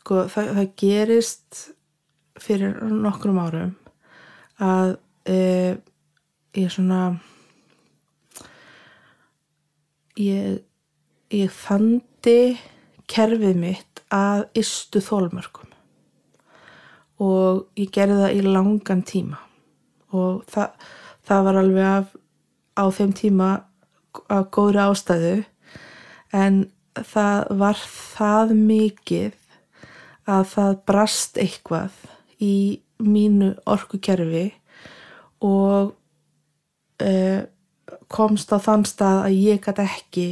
[0.05, 1.61] sko, það, það gerist
[2.45, 3.71] fyrir nokkrum árum
[4.61, 5.37] að e,
[6.61, 7.15] ég svona
[10.21, 10.59] ég,
[11.33, 12.59] ég þandi
[13.09, 15.73] kerfið mitt að ystu þólmörkum
[17.25, 19.39] og ég gerði það í langan tíma.
[20.13, 20.75] Og það,
[21.25, 22.13] það var alveg af,
[22.77, 23.49] á þeim tíma
[24.29, 25.35] af góðri ástæðu.
[26.35, 26.61] En
[26.99, 29.41] það var það mikið
[30.31, 31.99] að það brast eitthvað
[32.43, 32.55] í
[33.05, 34.47] mínu orkukerfi
[35.45, 35.93] og
[37.03, 37.41] uh,
[38.09, 40.27] komst á þann stað að ég gæti ekki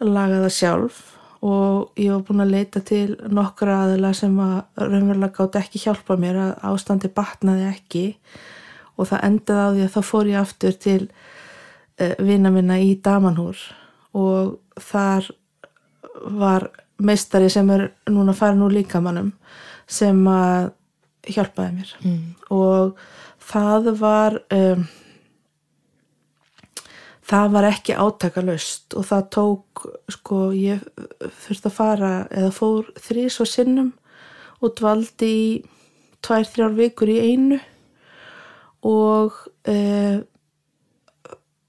[0.00, 1.00] laga það sjálf
[1.40, 6.16] og ég var búin að leita til nokkra aðila sem að raunverulega gátt ekki hjálpa
[6.20, 8.04] mér að ástandi batnaði ekki
[8.96, 12.92] og það endaði á því að þá fór ég aftur til uh, vina minna í
[13.00, 13.60] Damanhúr
[14.16, 15.30] og þar
[16.40, 16.68] var
[17.00, 19.32] meistari sem er núna farin úr líkamannum
[19.90, 20.70] sem að
[21.30, 22.20] hjálpaði mér mm.
[22.54, 22.98] og
[23.50, 24.84] það var um,
[27.30, 29.84] það var ekki átakalust og það tók
[30.16, 30.82] sko ég
[31.44, 33.92] þurfti að fara eða fór þrís og sinnum
[34.60, 35.44] og dvaldi í
[36.24, 37.60] tvær, þrjár vikur í einu
[38.86, 39.36] og
[39.68, 39.76] e,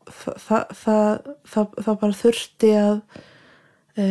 [0.08, 2.98] það, það, það, það bara þurfti að
[3.96, 4.08] e,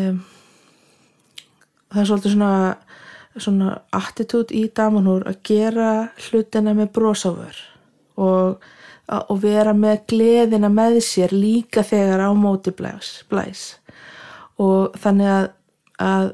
[1.91, 2.55] það er svolítið svona
[3.39, 7.61] svona attitút í damanhúr að gera hlutina með brósávör
[8.21, 8.57] og,
[9.07, 13.63] og vera með gleðina með sér líka þegar á móti blæs, blæs.
[14.59, 15.47] og þannig að,
[16.03, 16.33] að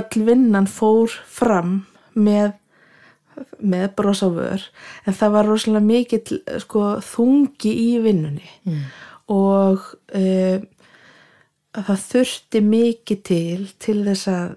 [0.00, 1.84] öll vinnan fór fram
[2.14, 2.56] með
[3.62, 4.66] með brósávör
[5.06, 8.82] en það var rosalega mikill sko, þungi í vinnunni Mm.
[9.32, 10.60] og e,
[11.76, 14.56] það þurfti mikið til til þess að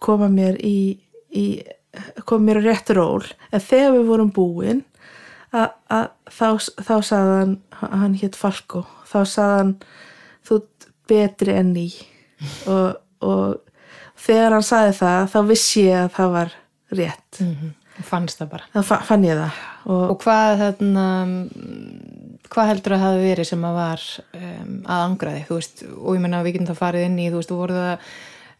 [0.00, 0.96] koma mér í,
[1.36, 1.46] í
[2.24, 3.24] koma mér á rétt ról.
[3.52, 4.82] En þegar við vorum búin
[5.54, 6.48] að, að þá,
[6.80, 9.74] þá sagðan hann hétt Falko þá sagðan
[10.48, 10.60] þú
[11.10, 11.88] betri enn í
[12.72, 13.60] og, og
[14.24, 16.54] þegar hann sagði það þá vissi ég að það var
[16.94, 17.40] rétt.
[17.44, 18.68] Mm fannst það bara.
[18.74, 19.58] Þá fa- fann ég það.
[19.84, 21.04] Og, og hvað þarna
[22.54, 24.04] hvað heldur að hafa verið sem að var
[24.38, 27.26] um, að angra þig, þú veist og ég menna við getum það farið inn í,
[27.32, 27.94] þú veist, þú voruð að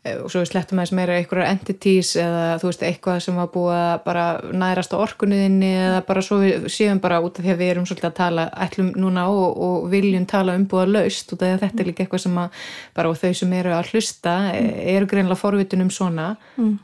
[0.04, 3.50] eh, og svo við slettum aðeins meira einhverjar entities eða þú veist, eitthvað sem var
[3.54, 4.24] búið að bara
[4.64, 7.87] nærast á orkunniðinni eða bara svo við séum bara út af því að við erum
[7.88, 11.62] svolítið að tala, ætlum núna og, og viljum tala umbúða laust út af því að
[11.66, 12.64] þetta er líka eitthvað sem að
[12.98, 16.33] bara og þau sem eru að hlusta eh, eru greinlega forvitin um svona.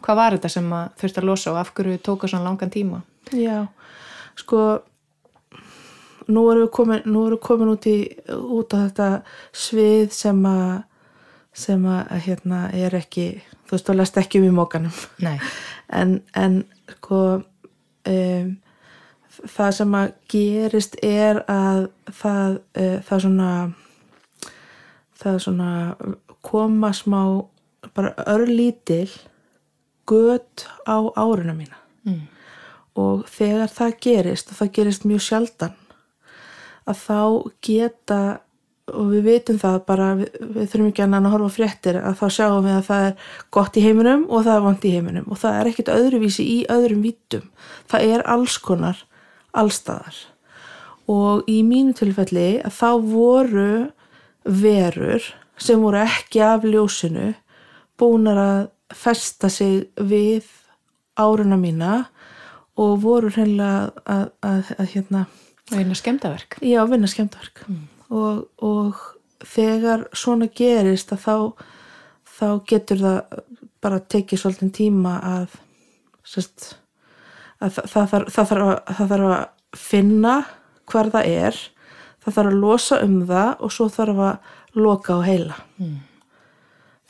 [0.05, 3.03] Hvað var þetta sem að þurfti að losa og af hverju tóka svona langan tíma?
[3.37, 3.67] Já,
[4.39, 4.63] sko
[6.29, 9.11] nú erum við komin, nú erum við komin út, í, út á þetta
[9.53, 10.83] svið sem að
[11.61, 13.27] sem að hérna er ekki
[13.67, 14.99] þú veist, þú lest ekki um í mókanum
[16.01, 16.61] en, en
[16.97, 18.51] sko um,
[19.41, 21.89] það sem að gerist er að
[22.21, 23.51] það, uh, það svona
[25.21, 25.73] það svona
[26.47, 27.21] koma smá
[27.97, 29.11] bara örlítil
[30.09, 31.77] gött á áruna mína.
[32.05, 32.29] Mm.
[32.97, 35.75] og þegar það gerist og það gerist mjög sjaldan
[36.89, 37.21] að þá
[37.67, 38.23] geta
[38.91, 42.65] og við vitum það bara við, við þurfum ekki að horfa fréttir að þá sjáum
[42.65, 45.29] við að það er gott í heiminum og það er vant í heiminum.
[45.31, 47.47] Og það er ekkit öðruvísi í öðrum vítum
[47.91, 49.05] það er alls konar
[49.57, 50.19] allstaðar
[51.11, 53.73] og í mínu tilfelli að þá voru
[54.45, 55.27] verur
[55.61, 57.33] sem voru ekki af ljósinu
[58.01, 58.61] búnar að
[58.97, 60.47] festa sig við
[61.21, 62.07] áruna mína
[62.81, 65.25] og voru hreinlega að, að, að, að hérna
[65.71, 66.59] Og eina skemmtaverk.
[66.67, 67.65] Já, vinna skemmtverk
[68.11, 68.99] og, og
[69.47, 71.35] þegar svona gerist að þá,
[72.27, 73.43] þá getur það
[73.81, 75.59] bara tekið svolítið tíma að,
[76.27, 76.73] sest,
[77.63, 80.35] að það, það, þarf, það, þarf að, það þarf að finna
[80.91, 81.61] hvar það er
[82.21, 85.57] það þarf að losa um það og svo þarf að loka á heila.
[85.81, 85.99] Mm.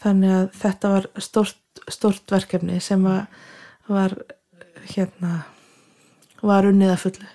[0.01, 4.15] þannig að þetta var stort, stort verkefni sem var
[4.95, 5.43] hérna
[6.41, 7.33] var unnið að fullu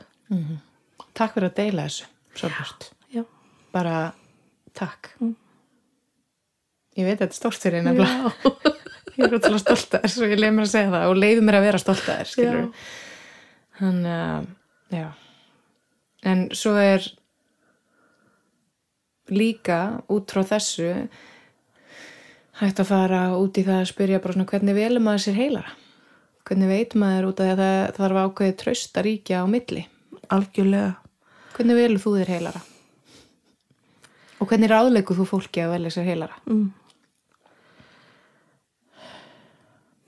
[1.15, 2.87] Takk fyrir að deila þessu, Sólbjörn.
[3.15, 3.21] Já.
[3.75, 3.97] Bara
[4.75, 5.13] takk.
[6.95, 8.31] Ég veit að þetta er stórt fyrir nefnilega.
[9.15, 11.43] Ég er útrúlega stolt að þess og ég leið mér að segja það og leiði
[11.47, 12.65] mér að vera stolt að þess, skilur.
[13.77, 14.49] Þannig að,
[14.91, 15.05] já.
[16.27, 17.07] En svo er
[19.31, 19.79] líka
[20.11, 20.89] út frá þessu
[22.59, 25.75] hægt að fara út í það að spyrja bara svona hvernig velum maður sér heilara?
[26.43, 29.85] Hvernig veit maður út af því að það þarf ákveðið tröst að ríkja á milli?
[30.33, 30.93] algjörlega
[31.55, 32.61] Hvernig velur þú þér heilara?
[34.43, 36.35] Og hvernig ráðleikur þú fólki að velja sér heilara?
[36.51, 36.65] mm.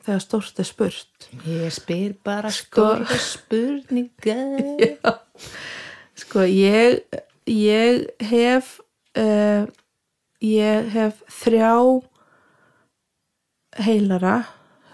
[0.07, 4.99] þegar stórt er spurt Ég spyr bara Sko- stóra spurningar.
[6.21, 7.01] sko ég
[7.47, 8.77] ég hef
[9.19, 9.67] uh,
[10.43, 11.73] ég hef þrjá
[13.87, 14.37] heilara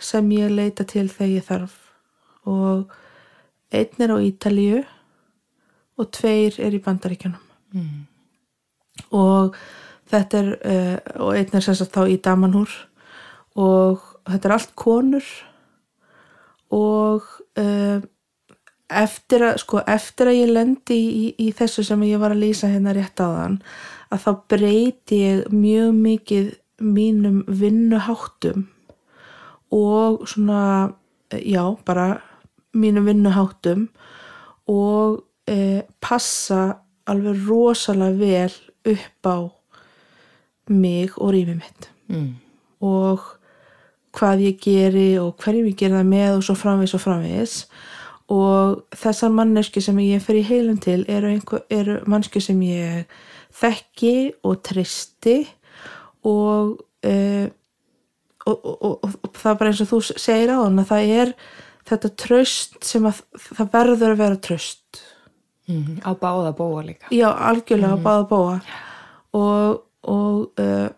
[0.04, 1.78] sem ég leita til þegar ég þarf
[2.50, 2.92] og
[3.74, 4.82] einn er á Ítalíu
[6.00, 7.50] og tveir er í Bandaríkjunum.
[7.74, 8.04] Mm.
[9.18, 9.56] og
[10.12, 12.72] þetta er uh, og einn er sagt þá í Damanhúr.
[13.58, 15.30] Og þetta er allt konur.
[16.74, 17.26] Og
[17.62, 18.04] uh,
[18.94, 22.70] eftir að sko eftir að ég lendi í, í þessu sem ég var að lýsa
[22.70, 23.58] hérna rétt á þann
[24.14, 26.50] að þá breyti ég mjög mikið
[26.84, 28.68] mínum vinnuháttum.
[29.74, 30.94] Og svona
[31.34, 32.22] já, bara
[32.78, 33.88] mínum vinnuháttum.
[34.70, 36.66] Og e, passa
[37.10, 38.54] alveg rosalega vel
[38.94, 39.38] upp á
[40.72, 41.90] mig og rýmið mitt.
[42.12, 42.36] Mm.
[42.84, 43.24] og
[44.14, 47.56] hvað ég geri og hverjum ég geri það með og svo framvis og framvis
[48.34, 51.34] og þessar manneski sem ég fer í heilum til eru,
[51.72, 53.10] eru manneski sem ég
[53.54, 55.38] þekki og tristi
[56.28, 56.78] og,
[57.08, 57.48] uh,
[58.48, 61.34] og, og, og það er bara eins og þú segir á hann að það er
[61.90, 65.04] þetta tröst sem að það verður að vera tröst
[65.68, 66.02] Mm.
[66.04, 67.08] á báða bóa líka.
[67.08, 68.56] Já, algjörlega á báða bóa
[69.32, 70.90] og, og uh,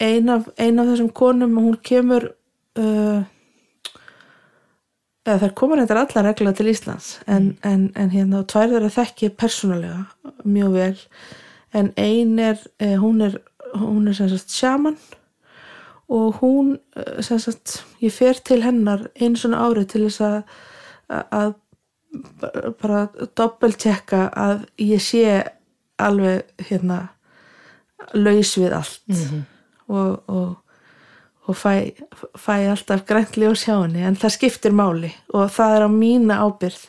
[0.00, 2.32] ein, af, ein af þessum konum hún kemur
[2.78, 3.20] uh,
[5.22, 8.90] eða þær komur þetta allar regla til Íslands en, en, en hérna og tvær þeirra
[8.96, 10.98] þekki persónulega mjög vel.
[11.76, 13.38] En ein er, uh, hún er
[13.78, 14.98] hún er sem sagt sjaman
[16.08, 20.42] og hún uh, sem sagt ég fer til hennar einu svona árið til þess að
[21.08, 21.54] að
[22.80, 25.24] bara doppeltjekka að ég sé
[25.98, 27.08] alveg hérna
[28.14, 29.02] laus við allt.
[29.10, 29.44] Mhm.
[29.88, 30.56] og, og,
[31.48, 31.94] og fæ,
[32.36, 35.12] fæ alltaf græntli og sjá henni en það skiptir máli.
[35.32, 36.86] Og það er á mína ábyrð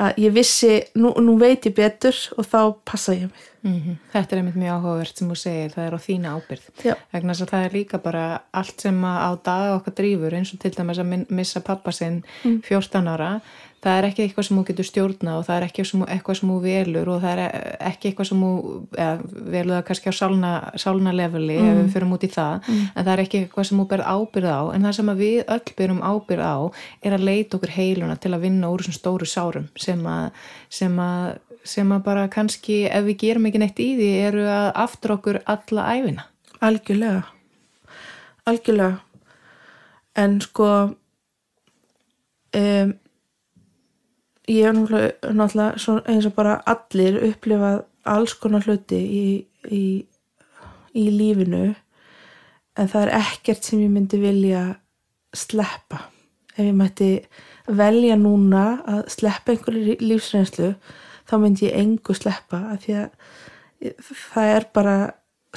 [0.00, 3.46] að ég vissi, nú, nú veit ég betur og þá passa ég mig.
[3.60, 6.68] Mm Þetta er einmitt mjög áhugavert sem þú segir, það er á þína ábyrð.
[7.12, 8.24] Vegna þess að það er líka bara
[8.56, 13.10] allt sem á daga okkar drífur eins og til dæmis að missa pappa sinn 14
[13.12, 13.40] ára,
[13.80, 16.56] það er ekki eitthvað sem þú getur stjórna og það er ekki eitthvað sem þú
[16.64, 17.56] velur og það er
[17.88, 18.52] ekki eitthvað sem þú,
[18.92, 19.12] eða
[19.54, 20.52] velur það kannski á sálna,
[20.84, 23.86] sálna leveli ef við fyrir út í það, en það er ekki eitthvað sem þú
[23.94, 26.56] berð ábyrð á, en það sem við öll byrjum ábyrð á
[27.08, 31.00] er að leita okkur heiluna til að vinna úr þessum stóru sárum sem að, sem
[31.00, 35.16] að sem að bara kannski ef við gerum ekki neitt í því eru að aftur
[35.16, 36.24] okkur alla æfina.
[36.60, 37.22] algjörlega.
[38.48, 39.00] Algjörlega.
[40.16, 40.68] En sko
[42.56, 42.94] um,
[44.50, 49.24] ég hef náttúrulega, náttúrulega eins og bara allir upplifað alls konar hluti í,
[49.70, 49.84] í,
[50.96, 51.68] í lífinu
[52.80, 54.64] en það er ekkert sem ég myndi vilja
[55.36, 56.06] sleppa.
[56.56, 57.10] Ef ég mætti
[57.70, 60.72] velja núna að sleppa einhverju lífsreynslu
[61.30, 63.10] þá myndi ég engu sleppa af því að
[64.10, 64.96] það er bara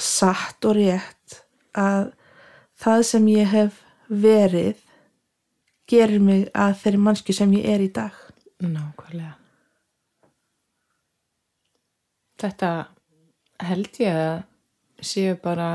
[0.00, 1.40] satt og rétt
[1.78, 2.12] að
[2.80, 4.78] það sem ég hef verið
[5.90, 8.23] gerir mig að þeirri mannsku sem ég er í dag
[8.62, 9.34] Nákvæmlega.
[12.44, 12.70] Þetta
[13.64, 15.68] held ég að séu bara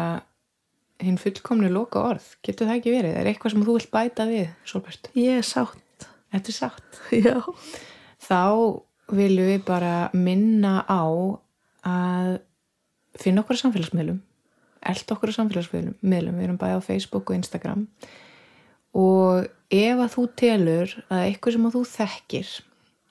[1.01, 2.25] hinn fullkomni loka orð.
[2.45, 3.17] Getur það ekki verið?
[3.19, 5.11] Er eitthvað sem þú vilt bæta við, Solbjörn?
[5.19, 6.99] ég er sátt Þetta er sátt.
[7.25, 7.37] já,
[8.21, 8.41] Þá
[9.15, 11.03] viljum við bara minna á
[11.89, 12.33] að
[13.17, 14.19] finna okkur samfélagsmiðlum
[14.89, 17.85] elda okkur samfélagsmiðlum við erum bæði á Facebook og Instagram
[18.97, 22.51] og ef að þú telur að eitthvað sem að þú þekkir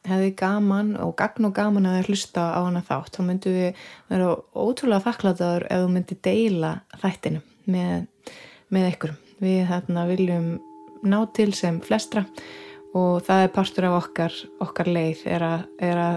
[0.07, 4.31] hefði gaman og gagn og gaman að hlusta á hana þátt þá myndum við vera
[4.55, 6.73] ótrúlega þakklataður ef þú myndir deila
[7.03, 8.07] þættinu með,
[8.73, 9.19] með einhverjum.
[9.39, 10.49] Við þarna viljum
[11.07, 12.25] ná til sem flestra
[12.97, 16.17] og það er partur af okkar, okkar leið er að, er að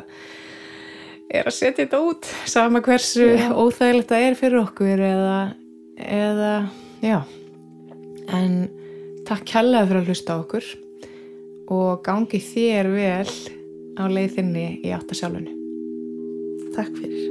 [1.32, 3.52] er að setja þetta út sama hversu Já.
[3.56, 5.40] óþægilegt það er fyrir okkur eða,
[6.02, 6.54] eða
[7.04, 7.20] já.
[8.32, 8.56] En
[9.28, 10.70] takk kærlega fyrir að hlusta okkur
[11.72, 13.34] og gangi þér vel
[14.06, 15.54] á leiðinni í áttasjálfunni
[16.76, 17.31] takk fyrir